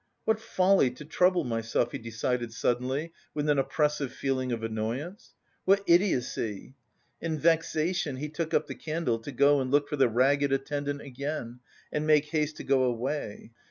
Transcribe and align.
"What 0.25 0.39
folly 0.39 0.89
to 0.89 1.05
trouble 1.05 1.43
myself," 1.43 1.91
he 1.91 1.99
decided 1.99 2.51
suddenly 2.53 3.13
with 3.35 3.47
an 3.47 3.59
oppressive 3.59 4.11
feeling 4.11 4.51
of 4.51 4.63
annoyance. 4.63 5.35
"What 5.63 5.83
idiocy!" 5.85 6.73
In 7.21 7.37
vexation 7.37 8.15
he 8.15 8.27
took 8.27 8.51
up 8.51 8.65
the 8.65 8.73
candle 8.73 9.19
to 9.19 9.31
go 9.31 9.61
and 9.61 9.69
look 9.69 9.87
for 9.87 9.97
the 9.97 10.09
ragged 10.09 10.51
attendant 10.51 11.01
again 11.01 11.59
and 11.91 12.07
make 12.07 12.25
haste 12.25 12.57
to 12.57 12.63
go 12.63 12.81
away. 12.85 13.51